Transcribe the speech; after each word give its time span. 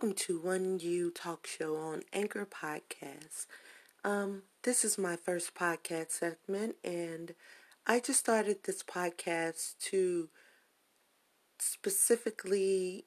Welcome 0.00 0.16
to 0.16 0.40
One 0.40 0.78
You 0.78 1.10
Talk 1.10 1.46
Show 1.46 1.76
on 1.76 2.04
Anchor 2.14 2.46
Podcast. 2.46 3.44
Um, 4.02 4.44
this 4.62 4.82
is 4.82 4.96
my 4.96 5.14
first 5.14 5.54
podcast 5.54 6.12
segment, 6.12 6.76
and 6.82 7.34
I 7.86 8.00
just 8.00 8.20
started 8.20 8.64
this 8.64 8.82
podcast 8.82 9.76
to 9.90 10.30
specifically 11.58 13.04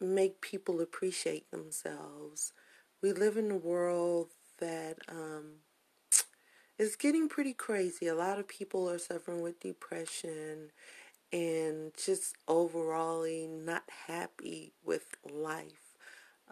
make 0.00 0.40
people 0.40 0.80
appreciate 0.80 1.50
themselves. 1.50 2.54
We 3.02 3.12
live 3.12 3.36
in 3.36 3.50
a 3.50 3.56
world 3.58 4.28
that 4.60 4.96
um, 5.10 5.56
is 6.78 6.96
getting 6.96 7.28
pretty 7.28 7.52
crazy. 7.52 8.06
A 8.06 8.14
lot 8.14 8.38
of 8.38 8.48
people 8.48 8.88
are 8.88 8.98
suffering 8.98 9.42
with 9.42 9.60
depression 9.60 10.70
and 11.30 11.92
just 12.02 12.34
overall 12.48 13.26
not 13.46 13.82
happy 14.06 14.72
with 14.82 15.04
life. 15.30 15.87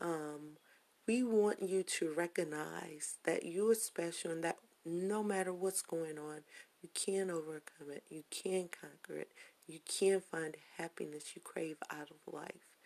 Um, 0.01 0.59
we 1.07 1.23
want 1.23 1.63
you 1.63 1.83
to 1.83 2.13
recognize 2.13 3.19
that 3.25 3.45
you 3.45 3.71
are 3.71 3.75
special 3.75 4.31
and 4.33 4.45
that 4.45 4.59
no 4.85 5.23
matter 5.23 5.53
what's 5.53 5.83
going 5.83 6.19
on, 6.19 6.41
you 6.83 6.89
can 6.95 7.31
overcome 7.31 7.91
it, 7.91 8.05
you 8.09 8.23
can 8.31 8.69
conquer 8.69 9.19
it, 9.21 9.31
you 9.67 9.81
can 9.87 10.21
find 10.21 10.57
happiness 10.79 11.35
you 11.35 11.43
crave 11.43 11.77
out 11.91 12.11
of 12.11 12.33
life. 12.33 12.77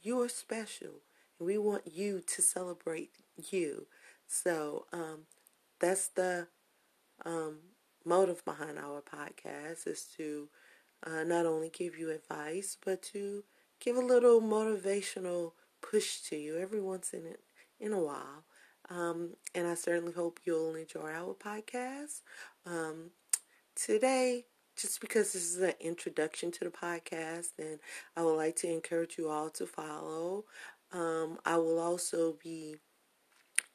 You 0.00 0.20
are 0.22 0.28
special, 0.28 1.02
and 1.38 1.46
we 1.46 1.58
want 1.58 1.86
you 1.92 2.20
to 2.20 2.42
celebrate 2.42 3.10
you. 3.50 3.86
So 4.26 4.86
um, 4.92 5.22
that's 5.80 6.08
the 6.08 6.48
um, 7.24 7.58
motive 8.04 8.44
behind 8.44 8.78
our 8.78 9.02
podcast 9.02 9.86
is 9.86 10.04
to 10.16 10.48
uh, 11.06 11.24
not 11.24 11.46
only 11.46 11.70
give 11.70 11.96
you 11.98 12.10
advice, 12.10 12.76
but 12.84 13.02
to 13.02 13.44
give 13.80 13.96
a 13.96 14.00
little 14.00 14.40
motivational 14.40 15.52
push 15.82 16.20
to 16.22 16.36
you 16.36 16.58
every 16.58 16.80
once 16.80 17.12
in 17.12 17.26
it 17.26 17.40
in 17.80 17.92
a 17.92 18.00
while. 18.00 18.44
Um, 18.90 19.34
and 19.54 19.66
I 19.66 19.74
certainly 19.74 20.12
hope 20.12 20.40
you'll 20.44 20.74
enjoy 20.74 21.10
our 21.10 21.34
podcast. 21.34 22.22
Um, 22.64 23.10
today, 23.74 24.46
just 24.76 25.00
because 25.00 25.32
this 25.32 25.44
is 25.44 25.58
an 25.58 25.74
introduction 25.80 26.50
to 26.52 26.64
the 26.64 26.70
podcast, 26.70 27.50
and 27.58 27.80
I 28.16 28.22
would 28.22 28.36
like 28.36 28.56
to 28.56 28.70
encourage 28.70 29.18
you 29.18 29.28
all 29.28 29.50
to 29.50 29.66
follow. 29.66 30.44
Um, 30.92 31.38
I 31.44 31.58
will 31.58 31.78
also 31.78 32.36
be 32.42 32.76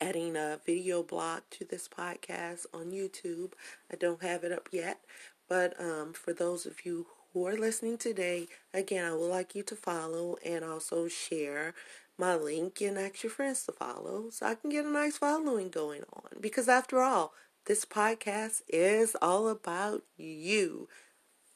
adding 0.01 0.35
a 0.35 0.59
video 0.65 1.03
blog 1.03 1.41
to 1.51 1.65
this 1.65 1.87
podcast 1.87 2.65
on 2.73 2.91
YouTube. 2.91 3.53
I 3.91 3.95
don't 3.95 4.23
have 4.23 4.43
it 4.43 4.51
up 4.51 4.69
yet, 4.71 4.99
but 5.47 5.79
um, 5.79 6.13
for 6.13 6.33
those 6.33 6.65
of 6.65 6.85
you 6.85 7.07
who 7.33 7.47
are 7.47 7.57
listening 7.57 7.97
today, 7.97 8.47
again, 8.73 9.05
I 9.05 9.13
would 9.15 9.29
like 9.29 9.55
you 9.55 9.63
to 9.63 9.75
follow 9.75 10.37
and 10.45 10.63
also 10.63 11.07
share 11.07 11.73
my 12.17 12.35
link 12.35 12.79
and 12.81 12.97
ask 12.97 13.23
your 13.23 13.31
friends 13.31 13.63
to 13.65 13.71
follow 13.71 14.29
so 14.29 14.45
I 14.45 14.55
can 14.55 14.69
get 14.69 14.85
a 14.85 14.89
nice 14.89 15.17
following 15.17 15.69
going 15.69 16.03
on. 16.13 16.39
Because 16.39 16.69
after 16.69 17.01
all, 17.01 17.33
this 17.65 17.85
podcast 17.85 18.61
is 18.67 19.15
all 19.21 19.47
about 19.49 20.03
you, 20.17 20.87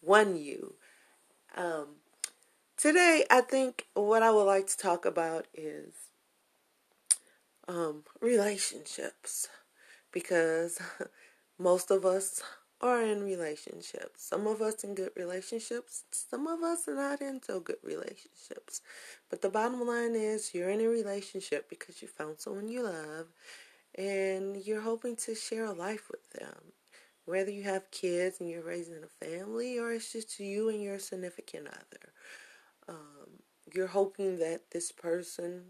one 0.01 0.35
you. 0.35 0.75
Um, 1.55 1.97
today, 2.77 3.25
I 3.29 3.41
think 3.41 3.87
what 3.93 4.23
I 4.23 4.31
would 4.31 4.43
like 4.45 4.67
to 4.67 4.77
talk 4.77 5.05
about 5.05 5.45
is 5.53 5.93
um, 7.67 8.03
relationships. 8.21 9.47
Because 10.11 10.79
most 11.59 11.91
of 11.91 12.05
us 12.05 12.41
are 12.79 13.01
in 13.01 13.23
relationships. 13.23 14.23
Some 14.23 14.45
of 14.45 14.61
us 14.61 14.83
in 14.83 14.93
good 14.93 15.11
relationships, 15.15 16.03
some 16.11 16.47
of 16.47 16.61
us 16.61 16.87
are 16.87 16.95
not 16.95 17.21
in 17.21 17.41
so 17.41 17.59
good 17.59 17.77
relationships. 17.83 18.81
But 19.29 19.41
the 19.41 19.49
bottom 19.49 19.85
line 19.85 20.15
is 20.15 20.53
you're 20.53 20.69
in 20.69 20.81
a 20.81 20.87
relationship 20.87 21.69
because 21.69 22.01
you 22.01 22.07
found 22.07 22.39
someone 22.39 22.67
you 22.67 22.83
love 22.83 23.27
and 23.95 24.57
you're 24.57 24.81
hoping 24.81 25.15
to 25.17 25.33
share 25.33 25.65
a 25.65 25.73
life 25.73 26.09
with 26.11 26.29
them. 26.31 26.73
Whether 27.25 27.51
you 27.51 27.63
have 27.63 27.91
kids 27.91 28.39
and 28.39 28.49
you're 28.49 28.63
raising 28.63 29.03
a 29.03 29.25
family 29.25 29.77
or 29.79 29.91
it's 29.91 30.13
just 30.13 30.39
you 30.39 30.69
and 30.69 30.81
your 30.81 30.99
significant 30.99 31.67
other. 31.67 32.13
Um, 32.87 33.41
you're 33.73 33.87
hoping 33.87 34.39
that 34.39 34.71
this 34.71 34.91
person 34.91 35.63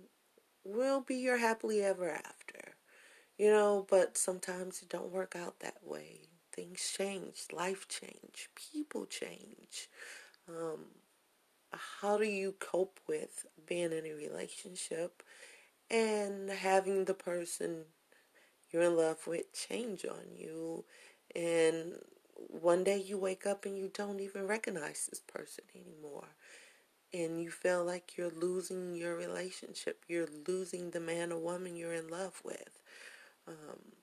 will 0.63 1.01
be 1.01 1.15
your 1.15 1.37
happily 1.37 1.81
ever 1.81 2.11
after. 2.11 2.75
You 3.39 3.49
know, 3.49 3.87
but 3.89 4.17
sometimes 4.17 4.81
it 4.81 4.89
don't 4.89 5.11
work 5.11 5.35
out 5.35 5.59
that 5.61 5.77
way 5.83 6.26
things 6.57 6.91
change, 6.97 7.45
life 7.53 7.87
change, 7.87 8.49
people 8.55 9.05
change. 9.05 9.87
Um, 10.49 10.85
how 11.71 12.17
do 12.17 12.25
you 12.25 12.55
cope 12.59 12.99
with 13.07 13.45
being 13.67 13.91
in 13.91 14.05
a 14.05 14.13
relationship 14.13 15.21
and 15.91 16.49
having 16.49 17.05
the 17.05 17.13
person 17.13 17.83
you're 18.71 18.83
in 18.83 18.97
love 18.97 19.27
with 19.27 19.53
change 19.53 20.03
on 20.03 20.35
you? 20.35 20.83
And 21.35 21.99
one 22.35 22.83
day 22.83 22.97
you 22.97 23.19
wake 23.19 23.45
up 23.45 23.65
and 23.65 23.77
you 23.77 23.91
don't 23.93 24.19
even 24.19 24.47
recognize 24.47 25.07
this 25.07 25.19
person 25.19 25.63
anymore. 25.75 26.29
And 27.13 27.41
you 27.41 27.51
feel 27.51 27.85
like 27.85 28.17
you're 28.17 28.31
losing 28.31 28.95
your 28.95 29.15
relationship. 29.15 30.03
You're 30.07 30.27
losing 30.47 30.89
the 30.89 30.99
man 30.99 31.31
or 31.31 31.39
woman 31.39 31.75
you're 31.75 31.93
in 31.93 32.07
love 32.07 32.41
with. 32.43 32.81
Um, 33.47 33.93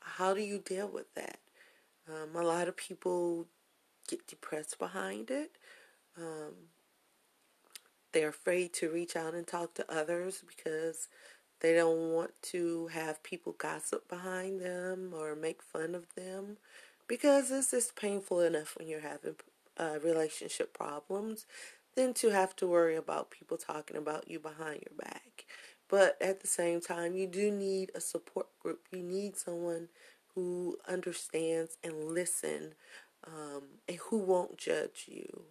how 0.00 0.34
do 0.34 0.40
you 0.40 0.58
deal 0.58 0.88
with 0.88 1.14
that 1.14 1.38
um, 2.10 2.40
a 2.40 2.46
lot 2.46 2.68
of 2.68 2.76
people 2.76 3.46
get 4.08 4.26
depressed 4.26 4.78
behind 4.78 5.30
it. 5.30 5.52
Um, 6.16 6.54
they're 8.12 8.28
afraid 8.28 8.72
to 8.74 8.90
reach 8.90 9.16
out 9.16 9.34
and 9.34 9.46
talk 9.46 9.74
to 9.74 9.92
others 9.92 10.42
because 10.46 11.08
they 11.60 11.74
don't 11.74 12.12
want 12.12 12.32
to 12.42 12.88
have 12.88 13.22
people 13.22 13.54
gossip 13.56 14.08
behind 14.08 14.60
them 14.60 15.12
or 15.14 15.36
make 15.36 15.62
fun 15.62 15.94
of 15.94 16.14
them 16.14 16.56
because 17.06 17.50
it's 17.50 17.70
just 17.70 17.96
painful 17.96 18.40
enough 18.40 18.76
when 18.78 18.88
you're 18.88 19.00
having 19.00 19.36
uh, 19.76 19.98
relationship 20.02 20.72
problems 20.72 21.46
than 21.96 22.14
to 22.14 22.30
have 22.30 22.56
to 22.56 22.66
worry 22.66 22.96
about 22.96 23.30
people 23.30 23.56
talking 23.56 23.96
about 23.96 24.30
you 24.30 24.38
behind 24.38 24.82
your 24.88 24.96
back. 24.98 25.44
But 25.88 26.16
at 26.20 26.40
the 26.40 26.46
same 26.46 26.80
time, 26.80 27.14
you 27.14 27.26
do 27.26 27.50
need 27.50 27.90
a 27.94 28.00
support 28.00 28.46
group. 28.60 28.86
You 28.92 29.02
need 29.02 29.36
someone 29.36 29.88
who 30.40 30.78
understands 30.88 31.76
and 31.84 32.14
listen 32.14 32.74
um, 33.26 33.62
and 33.86 33.98
who 34.08 34.18
won't 34.18 34.56
judge 34.56 35.04
you 35.06 35.42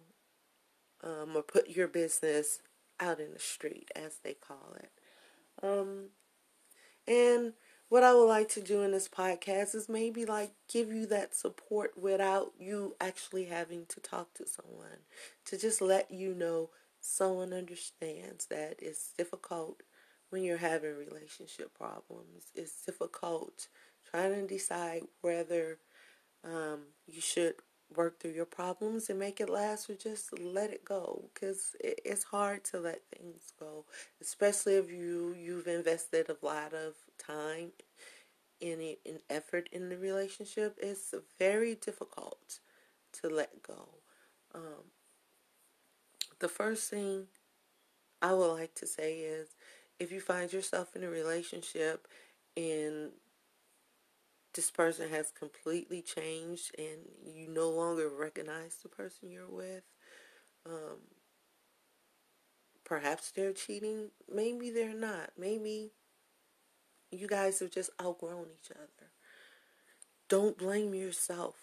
um, 1.04 1.36
or 1.36 1.42
put 1.42 1.68
your 1.68 1.86
business 1.86 2.60
out 2.98 3.20
in 3.20 3.32
the 3.32 3.38
street, 3.38 3.88
as 3.94 4.18
they 4.24 4.34
call 4.34 4.76
it. 4.76 4.90
Um, 5.62 6.06
and 7.06 7.52
what 7.88 8.02
I 8.02 8.14
would 8.14 8.26
like 8.26 8.48
to 8.50 8.60
do 8.60 8.82
in 8.82 8.90
this 8.90 9.08
podcast 9.08 9.74
is 9.74 9.88
maybe 9.88 10.24
like 10.24 10.52
give 10.68 10.92
you 10.92 11.06
that 11.06 11.34
support 11.34 11.92
without 11.96 12.52
you 12.58 12.96
actually 13.00 13.44
having 13.44 13.86
to 13.90 14.00
talk 14.00 14.34
to 14.34 14.46
someone, 14.46 15.04
to 15.46 15.56
just 15.56 15.80
let 15.80 16.10
you 16.10 16.34
know 16.34 16.70
someone 17.00 17.52
understands 17.52 18.46
that 18.46 18.74
it's 18.80 19.12
difficult 19.16 19.82
when 20.30 20.42
you're 20.42 20.58
having 20.58 20.96
relationship 20.96 21.76
problems. 21.76 22.46
It's 22.54 22.84
difficult 22.84 23.68
trying 24.10 24.34
to 24.34 24.46
decide 24.46 25.02
whether 25.20 25.78
um, 26.44 26.80
you 27.06 27.20
should 27.20 27.54
work 27.96 28.20
through 28.20 28.32
your 28.32 28.44
problems 28.44 29.10
and 29.10 29.18
make 29.18 29.40
it 29.40 29.48
last 29.50 29.90
or 29.90 29.94
just 29.94 30.38
let 30.38 30.70
it 30.70 30.84
go 30.84 31.24
because 31.34 31.74
it, 31.80 32.00
it's 32.04 32.24
hard 32.24 32.62
to 32.64 32.78
let 32.78 33.02
things 33.16 33.52
go 33.58 33.84
especially 34.20 34.74
if 34.74 34.90
you 34.90 35.34
you've 35.38 35.66
invested 35.66 36.28
a 36.28 36.46
lot 36.46 36.72
of 36.72 36.94
time 37.18 37.70
in 38.60 38.80
it 38.80 39.00
in 39.04 39.18
effort 39.28 39.68
in 39.72 39.88
the 39.88 39.96
relationship 39.96 40.76
it's 40.80 41.14
very 41.38 41.74
difficult 41.74 42.60
to 43.12 43.28
let 43.28 43.62
go. 43.62 43.88
Um, 44.54 44.92
the 46.38 46.48
first 46.48 46.90
thing 46.90 47.26
i 48.22 48.32
would 48.32 48.52
like 48.52 48.74
to 48.74 48.86
say 48.86 49.18
is 49.18 49.48
if 49.98 50.10
you 50.10 50.20
find 50.20 50.52
yourself 50.52 50.96
in 50.96 51.04
a 51.04 51.10
relationship 51.10 52.08
and 52.56 53.10
this 54.54 54.70
person 54.70 55.08
has 55.10 55.30
completely 55.30 56.02
changed 56.02 56.74
and 56.78 56.98
you 57.24 57.48
no 57.48 57.70
longer 57.70 58.08
recognize 58.08 58.76
the 58.82 58.88
person 58.88 59.30
you're 59.30 59.48
with. 59.48 59.84
Um, 60.66 60.98
perhaps 62.84 63.30
they're 63.30 63.52
cheating. 63.52 64.10
Maybe 64.32 64.70
they're 64.70 64.94
not. 64.94 65.30
Maybe 65.38 65.92
you 67.10 67.26
guys 67.26 67.60
have 67.60 67.70
just 67.70 67.90
outgrown 68.02 68.46
each 68.52 68.70
other. 68.70 69.10
Don't 70.28 70.58
blame 70.58 70.94
yourself. 70.94 71.56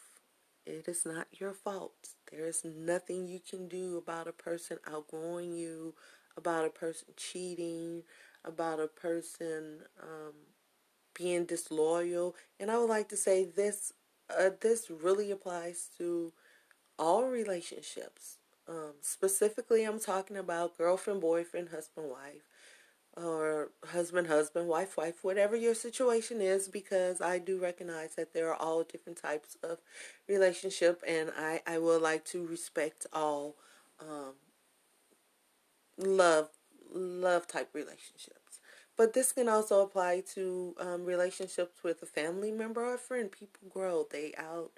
It 0.65 0.87
is 0.87 1.05
not 1.05 1.27
your 1.31 1.53
fault. 1.53 1.93
There 2.31 2.45
is 2.45 2.65
nothing 2.65 3.27
you 3.27 3.39
can 3.39 3.69
do 3.69 3.97
about 3.97 4.27
a 4.27 4.33
person 4.33 4.77
outgrowing 4.85 5.53
you, 5.53 5.93
about 6.35 6.65
a 6.65 6.69
person 6.69 7.07
cheating, 7.15 8.03
about 8.43 8.79
a 8.79 8.87
person 8.87 9.79
um, 10.01 10.33
being 11.17 11.45
disloyal. 11.45 12.35
And 12.59 12.71
I 12.71 12.77
would 12.79 12.89
like 12.89 13.09
to 13.09 13.17
say 13.17 13.45
this 13.45 13.93
uh, 14.37 14.51
this 14.61 14.89
really 14.91 15.31
applies 15.31 15.89
to 15.97 16.33
all 16.99 17.25
relationships. 17.25 18.37
Um, 18.67 18.93
specifically, 19.01 19.83
I'm 19.85 19.99
talking 19.99 20.37
about 20.37 20.77
girlfriend, 20.77 21.21
boyfriend, 21.21 21.69
husband, 21.69 22.09
wife. 22.09 22.43
or 23.15 23.71
husband, 23.87 24.27
husband, 24.27 24.67
wife, 24.67 24.95
wife, 24.97 25.23
whatever 25.23 25.55
your 25.55 25.73
situation 25.75 26.39
is, 26.41 26.67
because 26.67 27.19
I 27.21 27.39
do 27.39 27.59
recognize 27.59 28.15
that 28.15 28.33
there 28.33 28.49
are 28.51 28.55
all 28.55 28.83
different 28.83 29.17
types 29.21 29.57
of 29.63 29.79
relationship, 30.29 31.01
and 31.07 31.31
I, 31.37 31.61
I 31.65 31.79
would 31.79 32.01
like 32.01 32.25
to 32.25 32.45
respect 32.45 33.07
all 33.11 33.55
um, 33.99 34.33
love 35.97 36.49
love 36.93 37.47
type 37.47 37.69
relationships. 37.73 38.36
But 38.97 39.13
this 39.13 39.31
can 39.31 39.47
also 39.47 39.81
apply 39.81 40.23
to 40.33 40.75
um, 40.79 41.05
relationships 41.05 41.83
with 41.83 42.01
a 42.01 42.07
family 42.07 42.51
member 42.51 42.83
or 42.83 42.95
a 42.95 42.97
friend. 42.97 43.31
People 43.31 43.69
grow; 43.69 44.07
they 44.11 44.33
out 44.37 44.71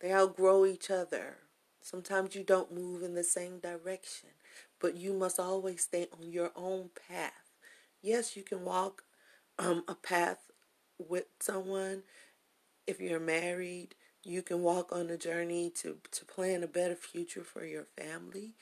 they 0.00 0.12
outgrow 0.12 0.64
each 0.66 0.90
other. 0.90 1.38
Sometimes 1.82 2.34
you 2.34 2.42
don't 2.42 2.74
move 2.74 3.02
in 3.02 3.14
the 3.14 3.22
same 3.24 3.58
direction, 3.60 4.30
but 4.80 4.96
you 4.96 5.12
must 5.12 5.38
always 5.38 5.82
stay 5.82 6.08
on 6.18 6.32
your 6.32 6.50
own 6.56 6.90
path 7.08 7.32
yes, 8.02 8.36
you 8.36 8.42
can 8.42 8.64
walk 8.64 9.04
um, 9.58 9.84
a 9.88 9.94
path 9.94 10.50
with 10.98 11.26
someone. 11.40 12.02
If 12.86 13.00
you're 13.00 13.20
married, 13.20 13.94
you 14.24 14.42
can 14.42 14.62
walk 14.62 14.92
on 14.92 15.10
a 15.10 15.16
journey 15.16 15.70
to, 15.82 15.98
to 16.12 16.24
plan 16.24 16.62
a 16.62 16.68
better 16.68 16.96
future 16.96 17.44
for 17.44 17.64
your 17.64 17.86
family. 17.98 18.54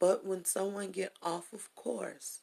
But 0.00 0.26
when 0.26 0.44
someone 0.44 0.90
get 0.92 1.14
off 1.22 1.52
of 1.52 1.74
course, 1.74 2.40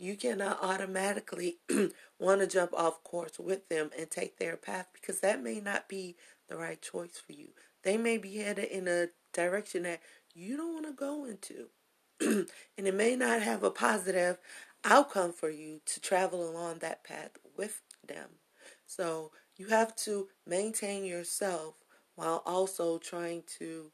you 0.00 0.16
cannot 0.16 0.58
automatically 0.62 1.58
want 2.18 2.40
to 2.40 2.46
jump 2.46 2.72
off 2.74 3.04
course 3.04 3.38
with 3.38 3.68
them 3.68 3.90
and 3.98 4.10
take 4.10 4.38
their 4.38 4.56
path 4.56 4.88
because 4.92 5.20
that 5.20 5.42
may 5.42 5.60
not 5.60 5.88
be 5.88 6.16
the 6.48 6.56
right 6.56 6.80
choice 6.80 7.20
for 7.24 7.32
you. 7.32 7.48
They 7.82 7.96
may 7.96 8.18
be 8.18 8.38
headed 8.38 8.64
in 8.66 8.88
a 8.88 9.08
direction 9.32 9.82
that 9.84 10.00
you 10.34 10.56
don't 10.56 10.74
want 10.74 10.86
to 10.86 10.92
go 10.92 11.24
into. 11.24 11.66
and 12.78 12.86
it 12.86 12.94
may 12.94 13.16
not 13.16 13.42
have 13.42 13.62
a 13.62 13.70
positive 13.70 14.38
outcome 14.84 15.32
for 15.32 15.50
you 15.50 15.80
to 15.86 16.00
travel 16.00 16.48
along 16.48 16.78
that 16.78 17.04
path 17.04 17.32
with 17.56 17.82
them. 18.06 18.28
So 18.86 19.32
you 19.56 19.66
have 19.68 19.94
to 19.96 20.28
maintain 20.46 21.04
yourself 21.04 21.74
while 22.14 22.42
also 22.46 22.98
trying 22.98 23.44
to 23.58 23.92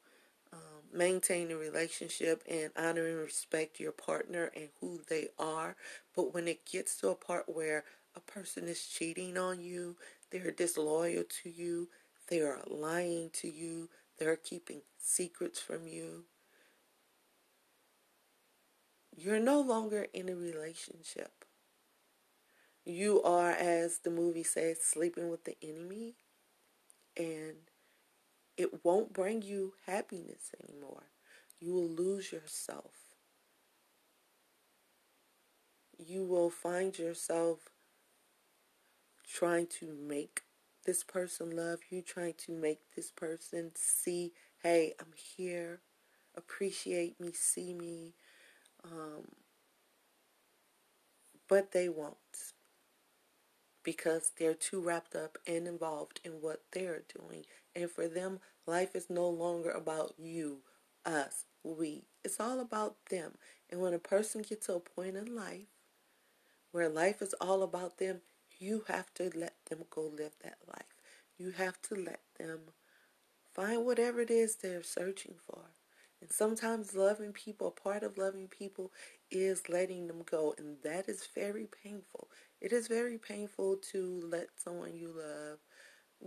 maintain 0.93 1.51
a 1.51 1.57
relationship 1.57 2.43
and 2.49 2.71
honor 2.77 3.07
and 3.07 3.17
respect 3.17 3.79
your 3.79 3.91
partner 3.91 4.51
and 4.55 4.69
who 4.79 5.01
they 5.09 5.29
are. 5.39 5.75
But 6.15 6.33
when 6.33 6.47
it 6.47 6.65
gets 6.65 6.97
to 6.97 7.09
a 7.09 7.15
part 7.15 7.45
where 7.47 7.83
a 8.15 8.19
person 8.19 8.67
is 8.67 8.87
cheating 8.87 9.37
on 9.37 9.61
you, 9.61 9.97
they're 10.31 10.51
disloyal 10.51 11.23
to 11.43 11.49
you, 11.49 11.89
they 12.27 12.41
are 12.41 12.61
lying 12.67 13.29
to 13.33 13.49
you, 13.49 13.89
they're 14.17 14.35
keeping 14.35 14.81
secrets 14.97 15.59
from 15.59 15.87
you, 15.87 16.25
you're 19.15 19.39
no 19.39 19.59
longer 19.61 20.07
in 20.13 20.29
a 20.29 20.35
relationship. 20.35 21.45
You 22.85 23.21
are, 23.23 23.51
as 23.51 23.99
the 23.99 24.11
movie 24.11 24.43
says, 24.43 24.81
sleeping 24.81 25.29
with 25.29 25.43
the 25.43 25.57
enemy, 25.61 26.15
and 27.17 27.57
it 28.57 28.83
won't 28.83 29.13
bring 29.13 29.41
you 29.41 29.73
happiness 29.85 30.51
anymore. 30.63 31.03
You 31.59 31.73
will 31.73 31.89
lose 31.89 32.31
yourself. 32.31 32.93
You 35.97 36.23
will 36.23 36.49
find 36.49 36.97
yourself 36.97 37.69
trying 39.27 39.67
to 39.67 39.93
make 39.93 40.41
this 40.85 41.03
person 41.03 41.55
love 41.55 41.79
you, 41.89 42.01
trying 42.01 42.35
to 42.45 42.51
make 42.51 42.79
this 42.95 43.11
person 43.11 43.71
see, 43.75 44.33
hey, 44.63 44.93
I'm 44.99 45.13
here, 45.15 45.81
appreciate 46.35 47.19
me, 47.19 47.31
see 47.33 47.73
me, 47.73 48.13
um, 48.83 49.27
but 51.49 51.71
they 51.71 51.89
won't 51.89 52.15
because 53.87 54.33
they're 54.37 54.53
too 54.53 54.81
wrapped 54.81 55.15
up 55.15 55.37
and 55.47 55.65
involved 55.65 56.19
in 56.25 56.33
what 56.41 56.61
they're 56.73 57.03
doing. 57.17 57.45
And 57.73 57.89
for 57.89 58.09
them, 58.09 58.41
life 58.65 58.93
is 58.97 59.09
no 59.09 59.29
longer 59.29 59.71
about 59.71 60.15
you, 60.17 60.57
us, 61.05 61.45
we. 61.63 62.03
It's 62.21 62.37
all 62.37 62.59
about 62.59 62.97
them. 63.09 63.35
And 63.69 63.79
when 63.79 63.93
a 63.93 63.99
person 63.99 64.41
gets 64.41 64.65
to 64.65 64.73
a 64.73 64.79
point 64.81 65.15
in 65.15 65.33
life 65.33 65.67
where 66.73 66.89
life 66.89 67.21
is 67.21 67.33
all 67.39 67.63
about 67.63 67.97
them, 67.97 68.19
you 68.59 68.83
have 68.89 69.13
to 69.13 69.31
let 69.33 69.53
them 69.69 69.85
go 69.89 70.01
live 70.01 70.33
that 70.43 70.57
life. 70.67 70.83
You 71.37 71.51
have 71.51 71.81
to 71.83 71.95
let 71.95 72.19
them 72.37 72.59
find 73.53 73.85
whatever 73.85 74.19
it 74.21 74.31
is 74.31 74.55
they're 74.57 74.83
searching 74.83 75.35
for. 75.45 75.61
And 76.21 76.31
sometimes 76.31 76.95
loving 76.95 77.31
people, 77.31 77.71
part 77.71 78.03
of 78.03 78.17
loving 78.17 78.47
people 78.47 78.91
is 79.29 79.69
letting 79.69 80.07
them 80.07 80.23
go. 80.29 80.55
And 80.57 80.77
that 80.83 81.07
is 81.07 81.27
very 81.33 81.67
painful. 81.83 82.27
It 82.59 82.71
is 82.71 82.87
very 82.87 83.17
painful 83.17 83.77
to 83.91 84.21
let 84.29 84.47
someone 84.55 84.95
you 84.95 85.13
love 85.15 85.59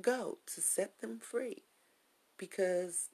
go, 0.00 0.38
to 0.55 0.61
set 0.61 1.00
them 1.00 1.19
free. 1.19 1.65
Because 2.38 3.09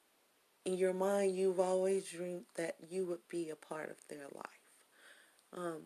in 0.64 0.76
your 0.76 0.92
mind, 0.92 1.36
you've 1.36 1.60
always 1.60 2.10
dreamed 2.10 2.46
that 2.56 2.76
you 2.88 3.06
would 3.06 3.26
be 3.28 3.48
a 3.50 3.56
part 3.56 3.90
of 3.90 3.96
their 4.08 4.26
life. 4.34 4.66
Um, 5.56 5.82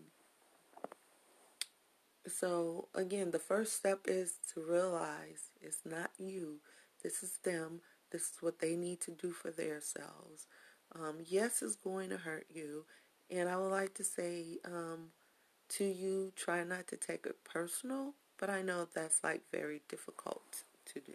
so, 2.27 2.89
again, 2.95 3.31
the 3.31 3.39
first 3.39 3.75
step 3.75 4.01
is 4.07 4.35
to 4.55 4.61
realize 4.61 5.51
it's 5.61 5.81
not 5.85 6.11
you, 6.19 6.61
this 7.03 7.23
is 7.23 7.39
them, 7.45 7.81
this 8.11 8.23
is 8.23 8.37
what 8.41 8.59
they 8.59 8.77
need 8.77 9.01
to 9.03 9.11
do 9.11 9.31
for 9.31 9.51
themselves. 9.51 10.47
Um, 10.95 11.19
yes, 11.25 11.63
it's 11.63 11.77
going 11.77 12.11
to 12.11 12.17
hurt 12.17 12.47
you. 12.49 12.85
And 13.31 13.49
I 13.49 13.57
would 13.57 13.71
like 13.71 13.95
to 13.95 14.05
say 14.05 14.59
um, 14.65 15.11
to 15.71 15.85
you, 15.85 16.33
try 16.37 16.65
not 16.65 16.89
to 16.89 16.97
take 16.97 17.27
it 17.27 17.45
personal, 17.45 18.15
but 18.39 18.51
I 18.51 18.63
know 18.63 18.87
that's 18.93 19.23
like 19.25 19.43
very 19.53 19.83
difficult 19.89 20.65
to 20.87 21.01
do. 21.01 21.15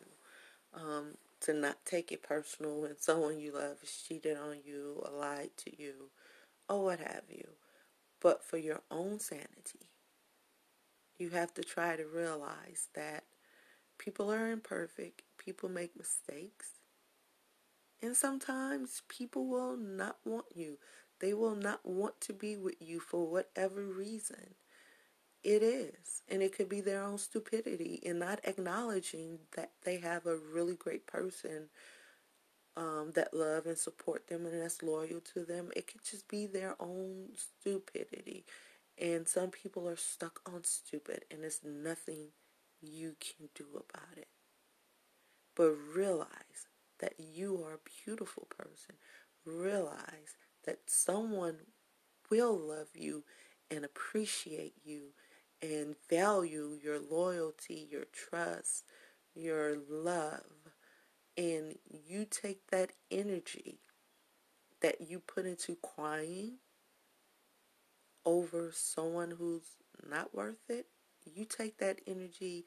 Um, 0.74 1.18
to 1.42 1.54
not 1.54 1.86
take 1.86 2.12
it 2.12 2.24
personal 2.24 2.82
when 2.82 2.98
someone 3.00 3.40
you 3.40 3.54
love 3.54 3.78
is 3.84 4.04
cheated 4.08 4.38
on 4.38 4.58
you 4.66 5.02
or 5.04 5.18
lied 5.18 5.52
to 5.58 5.82
you 5.82 6.10
or 6.70 6.84
what 6.84 7.00
have 7.00 7.24
you. 7.30 7.48
But 8.22 8.44
for 8.44 8.58
your 8.58 8.82
own 8.90 9.20
sanity, 9.20 9.92
you 11.18 11.30
have 11.30 11.54
to 11.56 11.64
try 11.64 11.96
to 11.96 12.06
realize 12.06 12.90
that 12.96 13.24
people 13.98 14.32
are 14.34 14.52
imperfect, 14.52 15.22
people 15.38 15.70
make 15.70 15.96
mistakes, 15.96 16.72
and 18.02 18.16
sometimes 18.16 19.02
people 19.08 19.48
will 19.48 19.78
not 19.78 20.18
want 20.26 20.46
you. 20.54 20.78
They 21.20 21.34
will 21.34 21.56
not 21.56 21.86
want 21.86 22.20
to 22.22 22.34
be 22.34 22.58
with 22.58 22.76
you 22.80 23.00
for 23.00 23.26
whatever 23.26 23.82
reason 23.84 24.56
it 25.44 25.62
is. 25.62 26.24
And 26.28 26.42
it 26.42 26.56
could 26.56 26.70
be 26.70 26.82
their 26.82 27.04
own 27.04 27.18
stupidity 27.18 28.00
in 28.04 28.20
not 28.20 28.40
acknowledging 28.44 29.40
that 29.56 29.72
they 29.84 29.98
have 29.98 30.26
a 30.26 30.38
really 30.38 30.76
great 30.76 31.08
person 31.08 31.70
um, 32.76 33.12
that 33.16 33.34
love 33.34 33.66
and 33.68 33.78
support 33.78 34.28
them 34.28 34.46
and 34.46 34.62
that's 34.62 34.84
loyal 34.84 35.22
to 35.34 35.46
them. 35.46 35.70
It 35.76 35.88
could 35.88 36.04
just 36.04 36.28
be 36.28 36.48
their 36.48 36.76
own 36.80 37.30
stupidity. 37.36 38.46
And 38.98 39.28
some 39.28 39.52
people 39.52 39.88
are 39.88 39.96
stuck 39.96 40.42
on 40.46 40.64
stupid 40.64 41.26
and 41.30 41.44
there's 41.44 41.62
nothing 41.64 42.30
you 42.82 43.16
can 43.20 43.50
do 43.54 43.66
about 43.74 44.18
it. 44.18 44.28
But 45.56 45.74
realize 45.96 46.68
that 47.00 47.14
you 47.20 47.64
are 47.64 47.76
a 47.76 48.04
beautiful 48.06 48.48
person. 48.50 48.96
Realize 49.46 50.36
that 50.66 50.80
someone 50.88 51.58
will 52.30 52.58
love 52.58 52.90
you 52.94 53.24
and 53.72 53.86
appreciate 53.86 54.74
you 54.84 55.10
and 55.62 55.96
value 56.10 56.78
your 56.84 57.00
loyalty, 57.00 57.88
your 57.90 58.06
trust, 58.12 58.84
your 59.34 59.78
love. 59.90 60.44
And 61.38 61.76
you 61.90 62.26
take 62.30 62.68
that 62.72 62.92
energy 63.12 63.80
that 64.82 65.02
you 65.02 65.20
put 65.20 65.46
into 65.46 65.76
crying 65.76 66.58
over 68.26 68.72
someone 68.74 69.32
who's 69.32 69.78
not 70.10 70.34
worth 70.34 70.70
it, 70.70 70.88
you 71.26 71.46
take 71.46 71.78
that 71.78 72.00
energy 72.08 72.66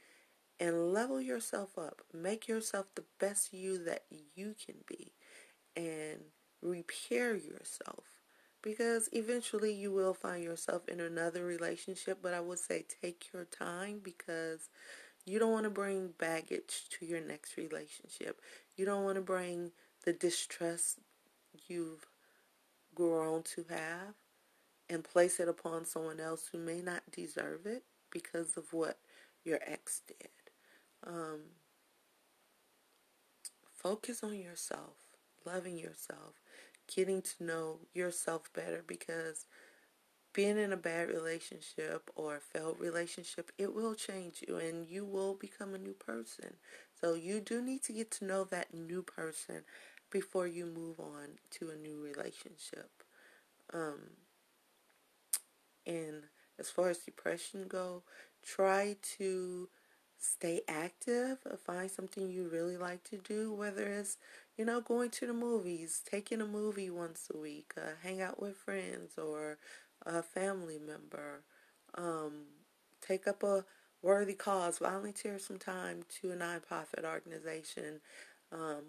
and 0.60 0.92
level 0.92 1.20
yourself 1.20 1.78
up. 1.78 2.02
Make 2.12 2.48
yourself 2.48 2.86
the 2.94 3.04
best 3.20 3.52
you 3.52 3.82
that 3.84 4.04
you 4.34 4.54
can 4.64 4.76
be 4.86 5.12
and 5.76 6.20
repair 6.62 7.34
yourself 7.34 8.04
because 8.62 9.08
eventually 9.12 9.72
you 9.72 9.92
will 9.92 10.14
find 10.14 10.42
yourself 10.42 10.88
in 10.88 11.00
another 11.00 11.44
relationship. 11.44 12.18
But 12.22 12.34
I 12.34 12.40
would 12.40 12.58
say 12.58 12.84
take 13.02 13.28
your 13.32 13.44
time 13.44 14.00
because 14.02 14.68
you 15.24 15.38
don't 15.38 15.52
want 15.52 15.64
to 15.64 15.70
bring 15.70 16.10
baggage 16.18 16.88
to 16.98 17.06
your 17.06 17.20
next 17.20 17.56
relationship. 17.56 18.40
You 18.76 18.84
don't 18.84 19.04
want 19.04 19.16
to 19.16 19.22
bring 19.22 19.72
the 20.04 20.12
distrust 20.12 20.98
you've 21.66 22.06
grown 22.94 23.42
to 23.42 23.64
have 23.70 24.14
and 24.88 25.04
place 25.04 25.38
it 25.38 25.48
upon 25.48 25.84
someone 25.84 26.20
else 26.20 26.48
who 26.50 26.58
may 26.58 26.80
not 26.80 27.02
deserve 27.12 27.66
it 27.66 27.84
because 28.10 28.56
of 28.56 28.72
what 28.72 28.98
your 29.44 29.58
ex 29.66 30.02
did. 30.06 30.30
Um, 31.06 31.40
focus 33.74 34.22
on 34.22 34.36
yourself, 34.38 34.96
loving 35.44 35.78
yourself, 35.78 36.40
getting 36.94 37.22
to 37.22 37.44
know 37.44 37.78
yourself 37.94 38.50
better 38.54 38.82
because 38.86 39.46
being 40.32 40.58
in 40.58 40.72
a 40.72 40.76
bad 40.76 41.08
relationship 41.08 42.10
or 42.14 42.36
a 42.36 42.40
failed 42.40 42.78
relationship, 42.80 43.50
it 43.58 43.74
will 43.74 43.94
change 43.94 44.44
you 44.46 44.56
and 44.56 44.86
you 44.88 45.04
will 45.04 45.34
become 45.34 45.74
a 45.74 45.78
new 45.78 45.94
person. 45.94 46.54
So 47.00 47.14
you 47.14 47.40
do 47.40 47.62
need 47.62 47.82
to 47.84 47.92
get 47.92 48.10
to 48.12 48.24
know 48.26 48.44
that 48.44 48.74
new 48.74 49.02
person 49.02 49.62
before 50.10 50.46
you 50.46 50.66
move 50.66 51.00
on 51.00 51.38
to 51.52 51.70
a 51.70 51.76
new 51.76 52.02
relationship. 52.02 52.90
Um, 53.72 54.10
and 55.86 56.24
as 56.58 56.70
far 56.70 56.88
as 56.90 56.98
depression 56.98 57.66
go, 57.68 58.02
try 58.44 58.96
to 59.18 59.68
stay 60.18 60.60
active, 60.68 61.38
find 61.64 61.90
something 61.90 62.28
you 62.28 62.48
really 62.48 62.76
like 62.76 63.04
to 63.04 63.16
do, 63.18 63.52
whether 63.52 63.86
it's, 63.86 64.16
you 64.58 64.64
know, 64.64 64.80
going 64.80 65.10
to 65.10 65.26
the 65.26 65.32
movies, 65.34 66.02
taking 66.10 66.40
a 66.42 66.46
movie 66.46 66.90
once 66.90 67.28
a 67.34 67.38
week, 67.38 67.72
uh, 67.78 67.92
hang 68.02 68.20
out 68.20 68.42
with 68.42 68.56
friends 68.56 69.12
or 69.18 69.58
a 70.04 70.22
family 70.22 70.78
member, 70.78 71.44
um, 71.96 72.42
take 73.00 73.28
up 73.28 73.42
a 73.44 73.64
worthy 74.02 74.34
cause, 74.34 74.78
volunteer 74.78 75.38
some 75.38 75.58
time 75.58 76.02
to 76.20 76.32
a 76.32 76.36
nonprofit 76.36 77.04
organization, 77.04 78.00
um, 78.52 78.82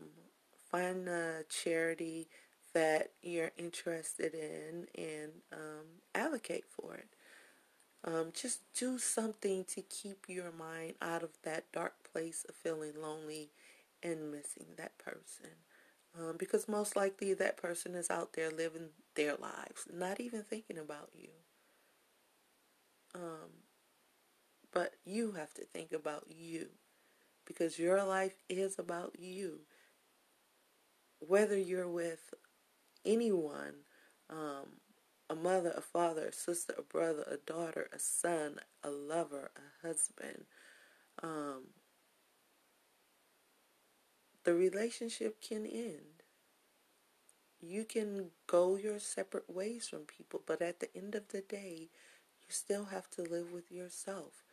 find 0.72 1.08
a 1.08 1.44
charity 1.50 2.28
that 2.74 3.12
you're 3.22 3.52
interested 3.58 4.34
in 4.34 4.88
and 4.96 5.32
um, 5.54 5.86
advocate 6.16 6.66
for 6.70 6.96
it. 6.96 7.08
Um, 8.04 8.32
just 8.34 8.62
do 8.74 8.98
something 8.98 9.66
to 9.66 9.82
keep 9.82 10.26
your 10.30 10.52
mind 10.52 10.94
out 11.02 11.22
of 11.24 11.32
that 11.44 11.72
dark 11.74 11.96
place 12.12 12.46
of 12.48 12.56
feeling 12.56 12.94
lonely 13.02 13.50
and 14.04 14.32
missing 14.32 14.68
that 14.78 14.98
person. 14.98 15.52
Um, 16.18 16.36
because 16.38 16.68
most 16.68 16.96
likely 16.96 17.34
that 17.36 17.58
person 17.58 17.94
is 17.94 18.10
out 18.10 18.34
there 18.34 18.50
living 18.50 18.90
their 19.16 19.36
lives, 19.36 19.88
not 19.94 20.20
even 20.20 20.44
thinking 20.44 20.78
about 20.78 21.10
you. 21.14 21.30
Um, 23.14 23.64
but 24.74 24.94
you 25.06 25.34
have 25.34 25.54
to 25.56 25.64
think 25.66 25.92
about 25.92 26.26
you 26.30 26.68
because 27.46 27.80
your 27.80 28.04
life 28.04 28.36
is 28.50 28.78
about 28.80 29.16
you. 29.20 29.60
Whether 31.20 31.58
you're 31.58 31.90
with 31.90 32.34
anyone, 33.06 33.74
um, 34.30 34.80
a 35.30 35.36
mother, 35.36 35.74
a 35.76 35.82
father, 35.82 36.28
a 36.28 36.34
sister, 36.34 36.74
a 36.78 36.82
brother, 36.82 37.24
a 37.30 37.38
daughter, 37.38 37.88
a 37.94 38.00
son, 38.00 38.60
a 38.84 38.90
lover, 38.90 39.52
a 39.56 39.88
husband. 39.88 40.46
Um, 41.22 41.66
the 44.50 44.56
relationship 44.56 45.40
can 45.48 45.64
end. 45.68 46.24
You 47.62 47.86
can 47.86 48.32
go 48.48 48.78
your 48.78 48.98
separate 48.98 49.48
ways 49.48 49.88
from 49.88 50.06
people, 50.06 50.42
but 50.44 50.60
at 50.60 50.80
the 50.80 50.90
end 50.98 51.14
of 51.14 51.28
the 51.28 51.42
day, 51.42 51.90
you 52.42 52.48
still 52.48 52.86
have 52.86 53.08
to 53.12 53.22
live 53.22 53.54
with 53.54 53.72
yourself. 53.72 54.44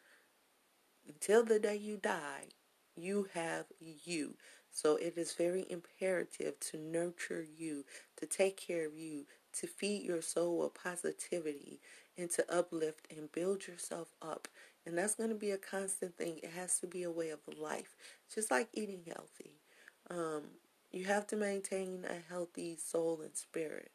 Until 1.09 1.45
the 1.47 1.59
day 1.59 1.77
you 1.77 1.97
die, 1.97 2.49
you 2.95 3.29
have 3.33 3.65
you. 3.81 4.35
So 4.71 4.97
it 4.97 5.15
is 5.17 5.33
very 5.33 5.65
imperative 5.71 6.61
to 6.61 6.77
nurture 6.77 7.43
you, 7.57 7.87
to 8.19 8.27
take 8.27 8.59
care 8.59 8.87
of 8.87 8.99
you, 8.99 9.25
to 9.61 9.67
feed 9.67 10.03
your 10.03 10.21
soul 10.21 10.59
with 10.59 10.75
positivity 10.75 11.81
and 12.19 12.29
to 12.33 12.55
uplift 12.55 13.07
and 13.11 13.33
build 13.33 13.67
yourself 13.67 14.09
up. 14.21 14.47
And 14.85 14.99
that's 14.99 15.15
going 15.15 15.31
to 15.31 15.35
be 15.35 15.53
a 15.53 15.57
constant 15.57 16.19
thing. 16.19 16.41
It 16.43 16.51
has 16.51 16.81
to 16.81 16.87
be 16.87 17.03
a 17.03 17.11
way 17.11 17.31
of 17.31 17.41
life, 17.59 17.97
just 18.35 18.51
like 18.51 18.69
eating 18.75 19.05
healthy. 19.07 19.55
Um, 20.11 20.43
you 20.93 21.05
have 21.05 21.27
to 21.29 21.37
maintain 21.37 22.05
a 22.09 22.33
healthy 22.33 22.77
soul 22.77 23.21
and 23.23 23.37
spirit. 23.37 23.91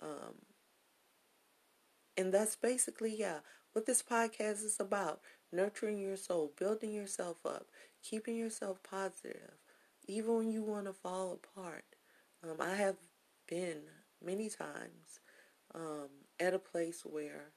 Um, 0.00 0.34
and 2.16 2.32
that's 2.32 2.56
basically, 2.56 3.14
yeah, 3.16 3.38
what 3.72 3.86
this 3.86 4.02
podcast 4.02 4.64
is 4.64 4.76
about. 4.80 5.20
Nurturing 5.52 5.98
your 5.98 6.16
soul, 6.16 6.52
building 6.58 6.92
yourself 6.92 7.46
up, 7.46 7.66
keeping 8.02 8.36
yourself 8.36 8.82
positive, 8.82 9.52
even 10.06 10.34
when 10.34 10.50
you 10.50 10.62
want 10.62 10.86
to 10.86 10.92
fall 10.92 11.32
apart. 11.32 11.84
Um, 12.42 12.56
I 12.60 12.74
have 12.74 12.96
been 13.48 13.82
many 14.24 14.48
times 14.48 15.20
um, 15.74 16.08
at 16.40 16.54
a 16.54 16.58
place 16.58 17.02
where 17.04 17.52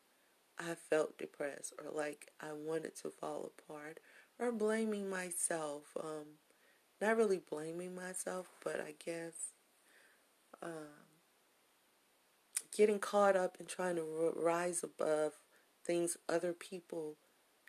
I 0.59 0.75
felt 0.75 1.17
depressed 1.17 1.73
or 1.79 1.91
like 1.91 2.31
I 2.39 2.53
wanted 2.53 2.95
to 2.97 3.09
fall 3.09 3.51
apart 3.57 3.99
or 4.39 4.51
blaming 4.51 5.09
myself. 5.09 5.83
Um, 5.99 6.37
not 7.01 7.17
really 7.17 7.39
blaming 7.39 7.95
myself, 7.95 8.47
but 8.63 8.79
I 8.79 8.93
guess 9.03 9.53
um, 10.61 10.71
getting 12.75 12.99
caught 12.99 13.35
up 13.35 13.57
in 13.59 13.65
trying 13.65 13.95
to 13.95 14.33
rise 14.35 14.83
above 14.83 15.33
things 15.85 16.17
other 16.27 16.53
people 16.53 17.17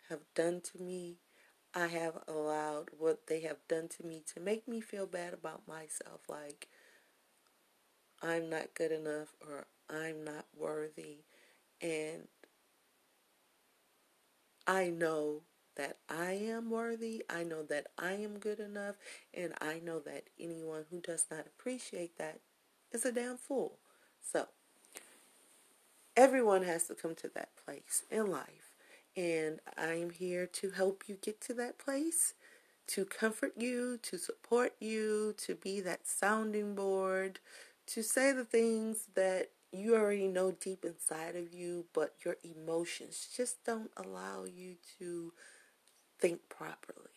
have 0.09 0.21
done 0.35 0.61
to 0.61 0.81
me. 0.81 1.17
I 1.73 1.87
have 1.87 2.17
allowed 2.27 2.89
what 2.97 3.27
they 3.27 3.41
have 3.41 3.57
done 3.67 3.87
to 3.97 4.03
me 4.05 4.23
to 4.33 4.39
make 4.39 4.67
me 4.67 4.81
feel 4.81 5.05
bad 5.05 5.33
about 5.33 5.67
myself. 5.67 6.21
Like, 6.27 6.67
I'm 8.21 8.49
not 8.49 8.73
good 8.73 8.91
enough 8.91 9.29
or 9.39 9.67
I'm 9.89 10.23
not 10.23 10.45
worthy. 10.57 11.25
And 11.81 12.27
I 14.65 14.89
know 14.89 15.43
that 15.79 15.95
I 16.09 16.33
am 16.33 16.69
worthy. 16.69 17.23
I 17.29 17.43
know 17.43 17.63
that 17.63 17.87
I 17.97 18.11
am 18.11 18.37
good 18.37 18.59
enough. 18.59 18.95
And 19.33 19.53
I 19.61 19.79
know 19.79 19.99
that 19.99 20.25
anyone 20.37 20.83
who 20.91 20.99
does 20.99 21.25
not 21.31 21.45
appreciate 21.47 22.17
that 22.17 22.41
is 22.91 23.05
a 23.05 23.13
damn 23.13 23.37
fool. 23.37 23.77
So, 24.21 24.47
everyone 26.17 26.63
has 26.63 26.87
to 26.87 26.95
come 26.95 27.15
to 27.15 27.31
that 27.33 27.51
place 27.63 28.03
in 28.11 28.29
life. 28.29 28.75
And 29.15 29.61
I'm 29.77 30.09
here 30.09 30.45
to 30.47 30.71
help 30.71 31.03
you 31.07 31.15
get 31.15 31.39
to 31.41 31.53
that 31.53 31.79
place, 31.79 32.33
to 32.87 33.05
comfort 33.05 33.53
you, 33.55 33.97
to 34.03 34.17
support 34.17 34.73
you, 34.81 35.33
to 35.37 35.55
be 35.55 35.79
that 35.79 36.05
sounding 36.05 36.75
board, 36.75 37.39
to 37.87 38.03
say 38.03 38.33
the 38.33 38.43
things 38.43 39.07
that 39.15 39.51
you 39.71 39.95
already 39.95 40.27
know 40.27 40.51
deep 40.51 40.83
inside 40.83 41.37
of 41.37 41.53
you, 41.53 41.85
but 41.93 42.15
your 42.25 42.35
emotions 42.43 43.29
just 43.35 43.63
don't 43.63 43.91
allow 43.95 44.43
you 44.43 44.75
to 44.99 45.31
think 46.19 46.41
properly. 46.49 47.09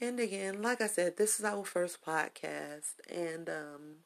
And 0.00 0.20
again, 0.20 0.62
like 0.62 0.80
I 0.80 0.86
said, 0.86 1.16
this 1.16 1.38
is 1.38 1.44
our 1.44 1.64
first 1.64 2.04
podcast, 2.04 2.94
and 3.10 3.48
um, 3.48 3.96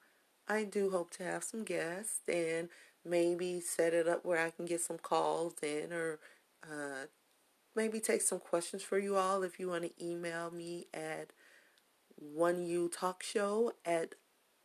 I 0.49 0.65
do 0.65 0.91
hope 0.91 1.11
to 1.13 1.25
have 1.25 1.45
some 1.45 1.65
guests 1.65 2.21
and 2.29 2.69
maybe 3.05 3.61
set 3.61 3.93
it 3.93 4.09
up 4.09 4.25
where 4.25 4.39
I 4.39 4.51
can 4.51 4.65
get 4.65 4.81
some 4.81 4.99
calls 4.99 5.55
in 5.63 5.93
or 5.93 6.19
uh, 6.65 7.07
maybe 7.75 8.01
take 8.01 8.23
some 8.23 8.39
questions 8.39 8.83
for 8.83 8.99
you 8.99 9.17
all 9.17 9.43
if 9.43 9.59
you 9.59 9.69
want 9.69 9.85
to 9.85 10.05
email 10.05 10.51
me 10.51 10.87
at 10.95 11.33
one 12.17 12.65
u 12.65 12.89
talk 12.89 13.23
show 13.23 13.73
at 13.85 14.15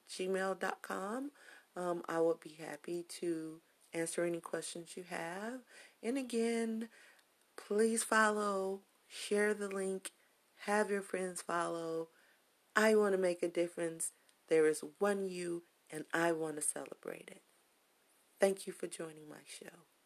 gmail.com. 0.09 1.31
Um, 1.75 2.03
I 2.07 2.19
would 2.19 2.39
be 2.39 2.57
happy 2.59 3.05
to 3.19 3.61
answer 3.93 4.23
any 4.23 4.39
questions 4.39 4.95
you 4.95 5.03
have. 5.09 5.61
And 6.01 6.17
again, 6.17 6.89
please 7.57 8.03
follow, 8.03 8.81
share 9.07 9.53
the 9.53 9.67
link, 9.67 10.11
have 10.65 10.89
your 10.89 11.01
friends 11.01 11.41
follow. 11.41 12.09
I 12.75 12.95
want 12.95 13.13
to 13.13 13.17
make 13.17 13.43
a 13.43 13.47
difference. 13.47 14.11
There 14.47 14.67
is 14.67 14.83
one 14.99 15.25
you, 15.25 15.63
and 15.91 16.05
I 16.13 16.31
want 16.31 16.55
to 16.55 16.61
celebrate 16.61 17.29
it. 17.31 17.41
Thank 18.39 18.67
you 18.67 18.73
for 18.73 18.87
joining 18.87 19.27
my 19.27 19.43
show. 19.45 19.96